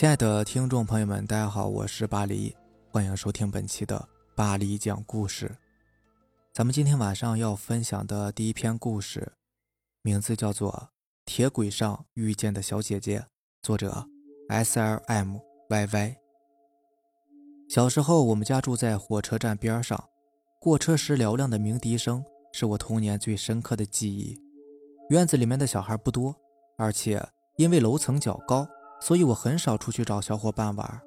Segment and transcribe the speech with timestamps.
[0.00, 2.56] 亲爱的听众朋友们，大家好，我是巴黎，
[2.90, 5.54] 欢迎收听本期的巴黎讲故事。
[6.54, 9.30] 咱们今天晚上要分享的第一篇故事，
[10.00, 10.72] 名字叫做
[11.26, 13.18] 《铁轨上遇见的小姐姐》，
[13.60, 14.06] 作者
[14.48, 15.36] S L M
[15.68, 16.16] Y Y。
[17.68, 20.02] 小时候，我们家住在火车站边上，
[20.58, 22.24] 过车时嘹亮的鸣笛声
[22.54, 24.40] 是我童年最深刻的记忆。
[25.10, 26.34] 院子里面的小孩不多，
[26.78, 27.22] 而且
[27.58, 28.66] 因为楼层较高，
[29.00, 31.00] 所以我很少出去找小伙伴玩。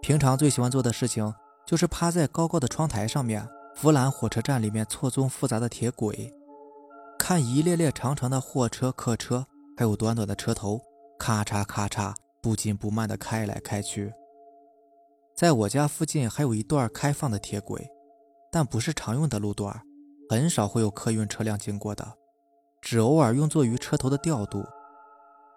[0.00, 1.32] 平常最喜欢做的事情
[1.66, 3.48] 就是趴在高高的窗台上面。
[3.74, 6.30] 俯览火车站里面错综复杂的铁轨，
[7.18, 9.46] 看一列列长长的货车、客车，
[9.78, 10.78] 还有短短的车头，
[11.18, 14.12] 咔嚓咔嚓，不紧不慢地开来开去。
[15.34, 17.88] 在我家附近还有一段开放的铁轨，
[18.50, 19.82] 但不是常用的路段，
[20.28, 22.06] 很少会有客运车辆经过的，
[22.82, 24.62] 只偶尔用作于车头的调度。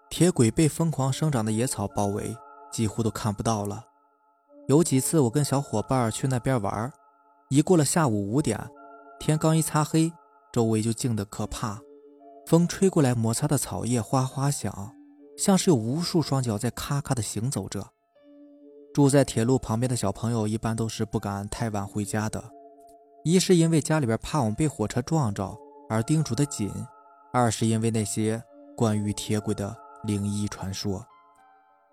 [0.09, 2.35] 铁轨被疯狂生长的野草包围，
[2.71, 3.85] 几乎都看不到了。
[4.67, 6.91] 有几次我跟小伙伴去那边玩。
[7.49, 8.59] 一过了下午五点，
[9.19, 10.11] 天刚一擦黑，
[10.51, 11.79] 周围就静得可怕。
[12.47, 14.91] 风吹过来，摩擦的草叶哗哗响，
[15.37, 17.85] 像是有无数双脚在咔咔地行走着。
[18.93, 22.43] 住在铁路旁边的小朋友一般都是不敢太晚回家的，
[23.23, 25.55] 一是因为家里边怕我们被火车撞着
[25.89, 26.71] 而叮嘱的紧，
[27.31, 28.41] 二是因为那些
[28.75, 31.05] 关于铁轨的灵异传说。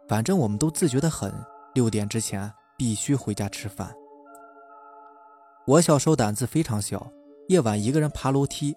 [0.08, 1.32] 反正我们都自觉得很，
[1.74, 3.94] 六点之前必须回家吃饭。
[5.66, 7.10] 我小时候胆子非常小，
[7.48, 8.76] 夜晚一个人爬楼梯，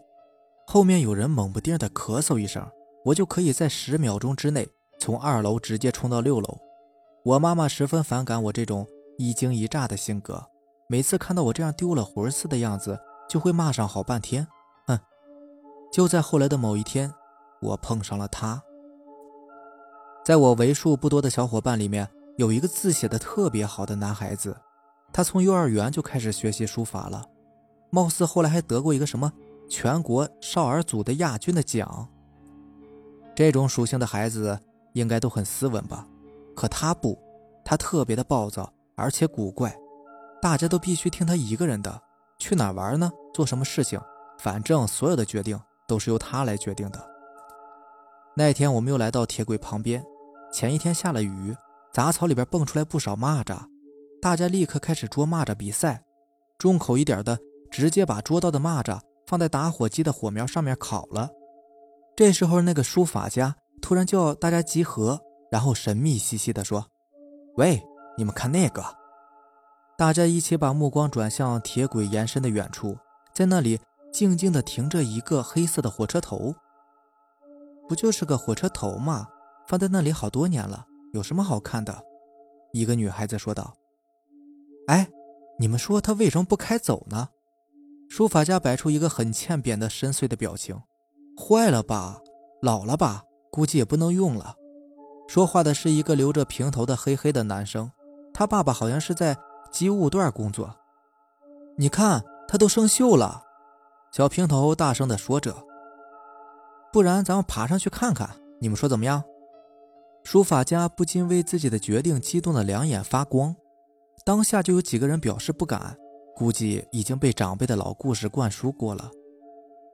[0.68, 2.66] 后面有人猛不丁的咳嗽一声，
[3.04, 4.68] 我就可以在十秒钟之内
[5.00, 6.58] 从二楼直接冲到六楼。
[7.24, 10.46] 我妈妈十分反感我这种一惊一乍的性格，
[10.88, 14.48] 每次看到我这样丢了魂似的样子，就会骂上好半天。
[14.86, 15.00] 哼！
[15.92, 17.12] 就在后来的某一天，
[17.62, 18.62] 我碰上了他。
[20.26, 24.58] 在我为数不多的小伙伴里面，有一个字写的特别好的男孩子。
[25.14, 27.24] 他从幼儿园就开始学习书法了，
[27.92, 29.32] 貌似后来还得过一个什么
[29.70, 32.08] 全国少儿组的亚军的奖。
[33.36, 34.60] 这种属性的孩子
[34.94, 36.08] 应该都很斯文吧？
[36.56, 37.16] 可他不，
[37.64, 39.78] 他特别的暴躁，而且古怪，
[40.42, 42.02] 大家都必须听他一个人的。
[42.40, 43.12] 去哪玩呢？
[43.32, 44.02] 做什么事情？
[44.40, 47.12] 反正所有的决定都是由他来决定的。
[48.36, 50.04] 那天我们又来到铁轨旁边，
[50.56, 51.54] 前一天下了雨，
[51.92, 53.60] 杂草里边蹦出来不少蚂蚱。
[54.22, 56.02] 大家立刻开始捉蚂蚱比赛，
[56.58, 57.38] 重口一点的
[57.70, 61.30] 直接把捉到的蚂蚱放在打火机的火苗上面烤了。
[62.16, 65.20] 这时候，那个书法家突然叫大家集合，
[65.52, 66.88] 然后神秘兮兮地说
[67.60, 67.84] ：“喂，
[68.18, 68.82] 你们看那个！”
[69.98, 72.98] 大家一起把目光转向铁轨延伸的远处，
[73.34, 73.78] 在那里
[74.14, 76.56] 静静地停着一个黑色的火车头。
[77.90, 79.28] 不就是个火车头吗？
[79.68, 82.04] 放在那里好多年了，有什么好看的？
[82.72, 83.76] 一个女孩子说道。
[84.88, 85.10] 哎，
[85.58, 87.30] 你们说他为什么不开走呢？
[88.08, 90.80] 书法家摆出一个很欠扁的深邃的表情。
[91.36, 92.20] 坏了吧，
[92.62, 94.56] 老了吧，估计也不能用了。
[95.28, 97.92] 说话的是一个留着平头的黑黑的男生，
[98.32, 99.36] 他爸爸好像是在
[99.72, 100.76] 机务段工作。
[101.76, 103.44] 你看，他都生锈了。
[104.12, 105.56] 小平头大声地说着。
[106.94, 108.30] 不然咱们爬上去看看，
[108.62, 109.24] 你们说怎么样？
[110.26, 113.56] 书法家不禁为自己的决定激动的两眼发光。
[114.26, 115.96] 当下就有几个人表示不敢，
[116.36, 119.12] 估计已经被长辈的老故事灌输过了。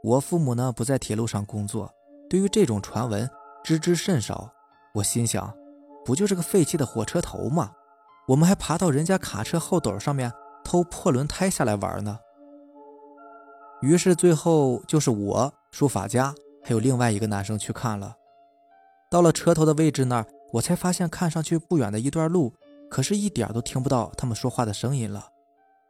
[0.01, 1.93] 我父母呢不在铁路上工作，
[2.29, 3.29] 对于这种传闻
[3.61, 4.49] 知之甚少。
[4.93, 5.53] 我心想，
[6.05, 7.73] 不就是个废弃的火车头吗？
[8.29, 10.31] 我们还爬到人家卡车后斗上面
[10.63, 12.17] 偷破轮胎下来玩呢。
[13.81, 18.15] 于是最后就是我、书法家还有另外一个男生去看了。
[19.11, 22.53] 到了车头的位置那儿，我才发现看上去不远的一段路。
[22.89, 25.27] 可是，一点都听不到他们说话的声音了，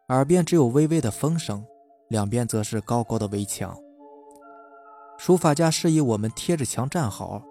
[0.08, 1.64] 耳边只有微微的风声，
[2.09, 3.78] 两边则是高高的围墙。
[5.20, 7.44] 书法家示意我们贴着墙站好，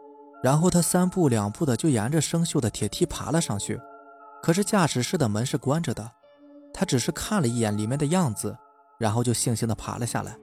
[0.43, 3.81] 然后他三步两步的就沿着生锈的铁梯爬了上去。
[4.43, 6.11] 可是驾驶室的门是关着的，
[6.75, 8.57] 他只是看了一眼里面的样子，
[8.99, 10.37] 然后就悻悻的爬了下来。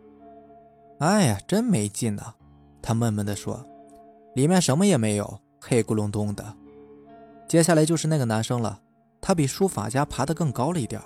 [1.00, 2.33] 哎呀，真没劲呐！
[2.81, 3.65] 他闷闷地说
[4.37, 6.53] ：“里面什么也没有，黑咕隆咚的。”
[7.49, 8.79] 接下来就是那个男生了。
[9.19, 11.01] 他比书法家爬得更高了一点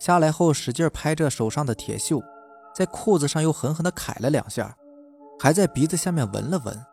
[0.00, 2.20] 下来后使劲拍着手上的铁锈，
[2.74, 4.76] 在裤子上又狠狠地揩了两下，
[5.38, 6.84] 还在鼻子下面闻了闻。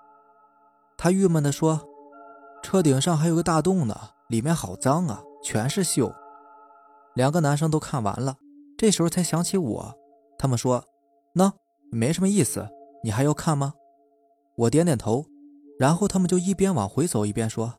[0.96, 1.82] 他郁闷地说
[2.62, 4.00] ：“车顶上还有个大洞呢，
[4.30, 6.14] 里面好脏啊，全是锈。”
[7.16, 8.38] 两个男生都看完了，
[8.78, 9.96] 这时候才想起我。
[10.38, 10.86] 他们说
[11.34, 11.52] ：“那，
[11.92, 12.70] 没什么意思，
[13.04, 13.74] 你还要看吗？”
[14.56, 15.26] 我点点头，
[15.80, 17.76] 然后他们就一边往回走一边说：“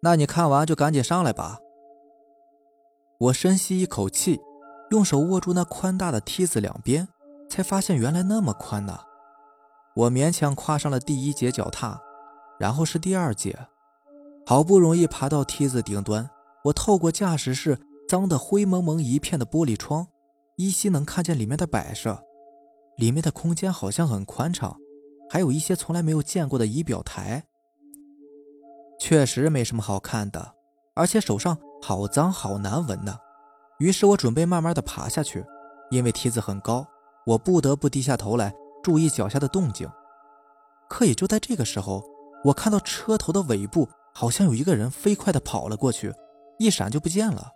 [0.00, 1.58] 那你看完就赶紧上来吧。
[3.18, 4.40] 我深吸一口气，
[4.90, 7.08] 用手握住那宽大的梯子两边，
[7.48, 9.00] 才发现原来那么宽呢。
[9.94, 12.00] 我勉强跨上了第一节脚踏，
[12.58, 13.66] 然后是第二节，
[14.46, 16.30] 好不容易爬到梯子顶端。
[16.64, 17.78] 我透过驾驶室
[18.08, 20.06] 脏得灰蒙蒙一片的玻璃窗，
[20.56, 22.22] 依稀能看见里面的摆设。
[22.96, 24.76] 里面的空间好像很宽敞，
[25.32, 27.42] 还有一些从来没有见过的仪表台。
[28.98, 30.52] 确实没什么好看的，
[30.92, 33.16] 而且手上好脏好难闻呢。
[33.78, 35.42] 于是我准备慢慢的爬下去，
[35.90, 36.86] 因为梯子很高，
[37.24, 39.90] 我不得不低下头来注意脚下的动静。
[40.86, 42.04] 可也就在这个时候，
[42.44, 46.12] 我看到车头的尾部好像有一个人飞快的跑了过去，
[46.58, 47.50] 一闪就不见了。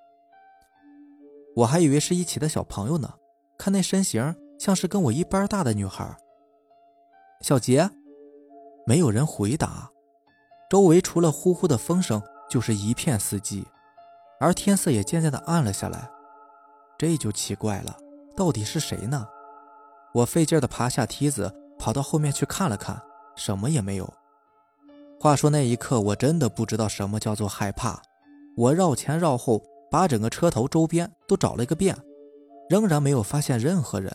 [1.57, 3.13] 我还以为是一起的小朋友呢，
[3.59, 6.17] 看那身形像是跟我一般大的女孩。
[7.41, 7.89] 小杰，
[8.87, 9.91] 没有人回答。
[10.69, 13.65] 周围除了呼呼的风声，就是一片死寂，
[14.41, 16.11] 而天色也渐渐的暗了下来。
[16.99, 17.97] 这就奇怪了，
[18.35, 19.29] 到底是谁呢？
[20.13, 23.01] 我费劲的爬下梯子，跑到后面去看了看，
[23.37, 24.13] 什么也没有。
[25.21, 28.01] 话说那一刻，我真的不知道什么叫做害怕。
[28.57, 31.97] 我绕前绕后，把整个车头周边都找了一个遍，
[32.69, 34.13] 仍然没有发现任何人。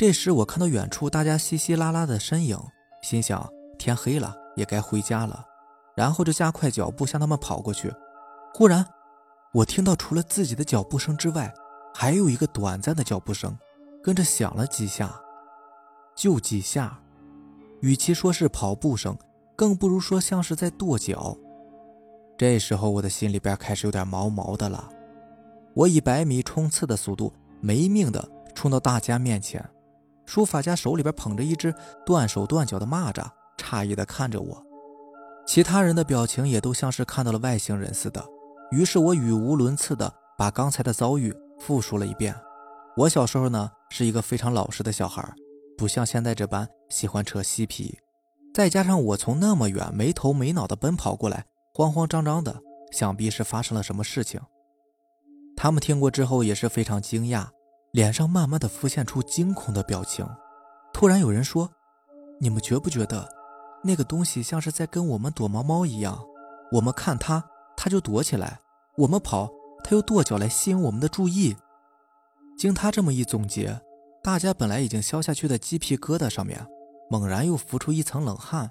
[0.00, 2.58] 这时，我看到远处大家稀稀拉拉的身影，
[3.02, 3.46] 心想：
[3.78, 5.44] 天黑了，也该回家了。
[5.94, 7.92] 然后就加快脚步向他们跑过去。
[8.54, 8.82] 忽然，
[9.52, 11.52] 我听到除了自己的脚步声之外，
[11.92, 13.54] 还有一个短暂的脚步声，
[14.02, 15.14] 跟着响了几下，
[16.16, 16.98] 就几下。
[17.82, 19.14] 与其说是跑步声，
[19.54, 21.36] 更不如说像是在跺脚。
[22.38, 24.88] 这时候我的心里边开始有点毛毛的了。
[25.74, 27.30] 我以百米冲刺的速度，
[27.60, 29.62] 没命的冲到大家面前。
[30.30, 31.74] 书法家手里边捧着一只
[32.06, 33.28] 断手断脚的蚂蚱，
[33.58, 34.64] 诧异的看着我。
[35.44, 38.24] 其他人的表情也都像是看到了外星人似的，
[38.70, 42.32] 于是我语无伦次的把刚才的遭遇复述了一遍。
[42.96, 45.28] 我小时候呢是一个非常老实的小孩，
[45.76, 47.98] 不像现在这般喜欢扯嬉皮，
[48.54, 52.62] 再加上我从那么远没头没脑的奔跑过来，慌慌张张的，
[52.92, 54.40] 想必是发生了什么事情。
[55.56, 57.48] 他们听过之后也是非常惊讶，
[57.92, 60.26] 脸上慢慢的浮现出惊恐的表情。
[60.92, 61.70] 突然有人说
[62.38, 63.28] ：“你们觉不觉得？”
[63.82, 66.22] 那个东西像是在跟我们躲猫猫一样，
[66.72, 67.42] 我们看它，
[67.76, 68.60] 它就躲起来；
[68.98, 69.50] 我们跑，
[69.82, 71.56] 它又跺脚来吸引我们的注意。
[72.58, 73.80] 经他这么一总结，
[74.22, 76.66] 大家本来已经消下去的鸡皮疙瘩上面，
[77.08, 78.70] 猛然又浮出一层冷汗。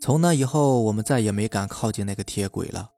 [0.00, 2.90] 从那以后，我们再也没敢靠近那个铁轨了。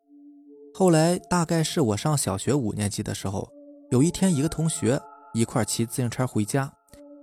[0.72, 3.46] 后来，大概是我上小学五年级的时候，
[3.90, 4.98] 有一天，一个同学
[5.32, 6.72] 一块骑自行车回家，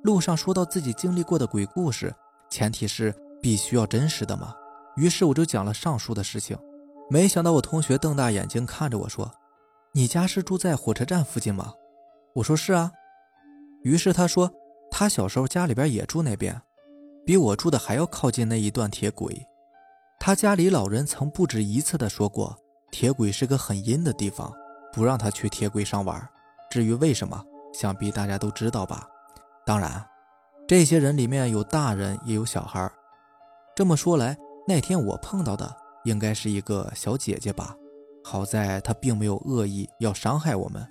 [0.04, 2.14] 路上说到自己经历过的鬼故事，
[2.50, 3.14] 前提是。
[3.40, 4.52] 必须要真实的吗？
[4.96, 6.58] 于是我就讲了上述的事情。
[7.08, 9.32] 没想到我同学瞪大眼睛看着我说
[9.94, 11.72] ：“你家是住在火车站附近吗？”
[12.34, 12.92] 我说：“是啊。”
[13.86, 14.52] 于是他说
[14.90, 16.60] ：“他小时候家里边也住那边，
[17.28, 19.40] 比我住的还要靠近那一段铁轨。
[20.20, 22.58] 他家里老人曾不止一次的说过，
[22.90, 24.52] 铁轨是个很阴的地方，
[24.92, 26.28] 不让他去铁轨上玩。
[26.72, 27.46] 至于为什么，
[27.80, 29.08] 想必大家都知道吧？
[29.64, 30.04] 当然，
[30.68, 32.92] 这些人里面有大人也有小孩。”
[33.78, 34.36] 这么说来，
[34.68, 35.72] 那天我碰到的
[36.04, 37.76] 应该是一个小姐姐吧？
[38.24, 40.84] 好在她并没有恶意要伤害我们，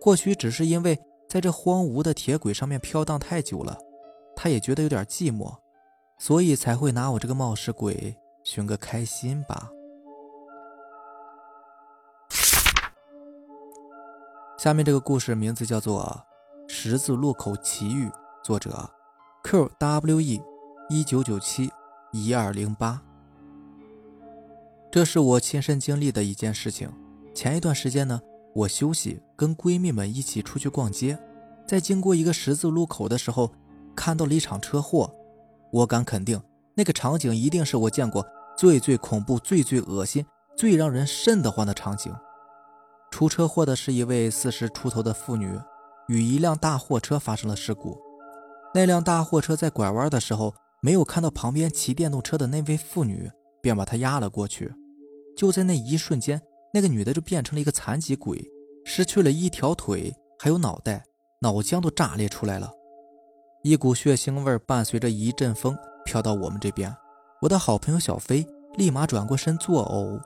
[0.00, 0.96] 或许只是因为
[1.28, 3.76] 在这荒芜的铁轨上面飘荡太久了，
[4.36, 5.52] 她也觉得有点寂寞，
[6.16, 9.68] 所以才会拿我这个冒失鬼寻个开心吧。
[14.60, 16.22] 下面这个故事名字叫做
[16.70, 18.08] 《十字路口奇遇》，
[18.44, 18.90] 作者
[19.42, 20.38] Q W E
[20.90, 21.70] 一九九七。
[22.12, 23.00] 一二零八，
[24.90, 26.92] 这是我亲身经历的一件事情。
[27.34, 28.20] 前一段时间呢，
[28.54, 31.18] 我休息，跟闺蜜们一起出去逛街，
[31.66, 33.50] 在经过一个十字路口的时候，
[33.96, 35.10] 看到了一场车祸。
[35.72, 36.38] 我敢肯定，
[36.74, 38.26] 那个场景一定是我见过
[38.58, 42.14] 最最恐怖、最最恶心、最让人瘆得慌的场景。
[43.10, 45.58] 出车祸的是一位四十出头的妇女，
[46.08, 47.98] 与一辆大货车发生了事故。
[48.74, 50.54] 那辆大货车在拐弯的时候。
[50.82, 54.72] 没有看到旁边骑电动车的那位妇女，便把她压了过去。
[55.36, 56.40] 就在那一瞬间，
[56.72, 58.42] 那个女的就变成了一个残疾鬼，
[58.82, 61.04] 失去了一条腿，还有脑袋，
[61.42, 62.72] 脑浆都炸裂出来了。
[63.62, 65.76] 一股血腥味伴随着一阵风
[66.06, 66.96] 飘到我们这边。
[67.42, 68.46] 我的好朋友小飞
[68.78, 70.18] 立马转过身作呕。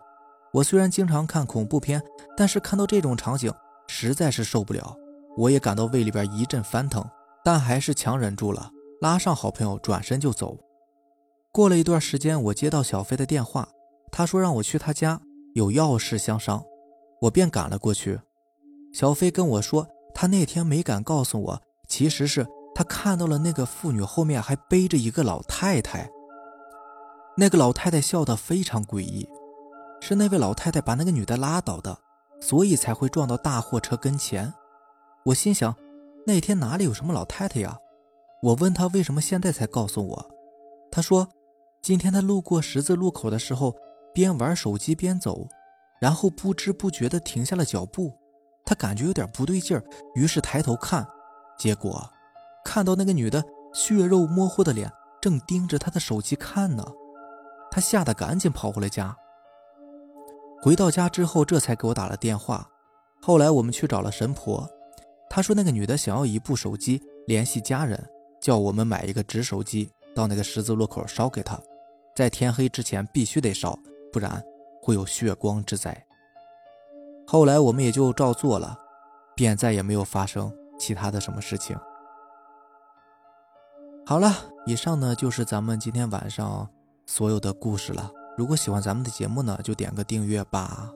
[0.55, 2.01] 我虽然经常看恐怖片，
[2.37, 3.53] 但是看到这种场景
[3.89, 4.97] 实在是受不了。
[5.37, 7.05] 我也感到胃里边一阵翻腾，
[7.45, 8.71] 但还是强忍住了。
[9.01, 10.57] 拉上好朋友，转身就走。
[11.51, 13.69] 过了一段时间，我接到小飞的电话，
[14.13, 15.21] 他说让我去他家
[15.55, 16.63] 有要事相商，
[17.23, 18.21] 我便赶了过去。
[18.93, 22.47] 小飞跟我说，他那天没敢告诉我，其实是
[22.77, 26.09] 他看到了那个妇女后面还背着一个老太太。
[27.37, 29.29] 那个老太太笑得非常诡异，
[30.07, 31.97] 是那位老太太把那个女的拉倒的，
[32.39, 34.53] 所以才会撞到大货车跟前。
[35.25, 35.75] 我心想，
[36.27, 37.75] 那天哪里有什么老太太呀？
[38.43, 40.31] 我问他为什么现在才告诉我，
[40.93, 41.27] 他说，
[41.81, 43.75] 今天他路过十字路口的时候，
[44.13, 45.49] 边玩手机边走，
[45.99, 48.13] 然后不知不觉地停下了脚步，
[48.67, 49.83] 他感觉有点不对劲儿，
[50.15, 51.09] 于是抬头看，
[51.59, 52.07] 结果
[52.63, 53.43] 看到那个女的
[53.73, 54.93] 血肉模糊的脸
[55.23, 56.85] 正盯着他的手机看呢。
[57.71, 59.17] 他吓得赶紧跑回了家。
[60.65, 62.67] 回到家之后，这才给我打了电话。
[63.21, 64.67] 后来我们去找了神婆，
[65.29, 68.03] 她说那个女的想要一部手机联系家人，
[68.41, 71.61] 叫我们买一个纸手机到那个十字路口烧给她，
[72.17, 73.79] 在天黑之前必须得烧，
[74.11, 74.43] 不然
[74.81, 76.03] 会有血光之灾。
[77.27, 78.75] 后来我们也就照做了，
[79.35, 81.79] 便再也没有发生其他的什么事情。
[84.07, 84.33] 好了，
[84.65, 86.67] 以上呢就是咱们今天晚上。
[87.07, 88.11] 所有的故事了。
[88.37, 90.91] 如果喜欢咱们的节目呢，就点个订阅吧。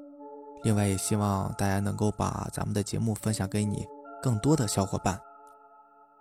[0.64, 3.86] 另外，也希望大家能够把咱们的节目分享给你
[4.20, 5.18] 更多的小伙伴。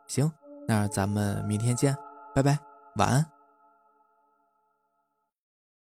[0.07, 0.31] 行，
[0.67, 1.95] 那咱们明天见，
[2.35, 2.59] 拜拜，
[2.95, 3.36] 晚安。